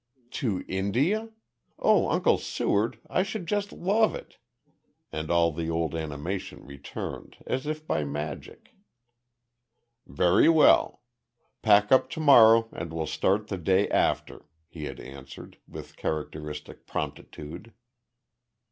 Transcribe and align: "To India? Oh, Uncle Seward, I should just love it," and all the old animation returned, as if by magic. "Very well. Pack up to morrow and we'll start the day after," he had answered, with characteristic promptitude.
"To 0.31 0.65
India? 0.67 1.29
Oh, 1.77 2.09
Uncle 2.09 2.39
Seward, 2.39 2.99
I 3.07 3.21
should 3.21 3.45
just 3.45 3.71
love 3.71 4.15
it," 4.15 4.39
and 5.11 5.29
all 5.29 5.51
the 5.51 5.69
old 5.69 5.93
animation 5.93 6.65
returned, 6.65 7.37
as 7.45 7.67
if 7.67 7.85
by 7.85 8.03
magic. 8.03 8.73
"Very 10.07 10.49
well. 10.49 11.03
Pack 11.61 11.91
up 11.91 12.09
to 12.09 12.19
morrow 12.19 12.67
and 12.71 12.91
we'll 12.91 13.05
start 13.05 13.49
the 13.49 13.59
day 13.59 13.87
after," 13.89 14.47
he 14.67 14.85
had 14.85 14.99
answered, 14.99 15.59
with 15.67 15.97
characteristic 15.97 16.87
promptitude. 16.87 17.71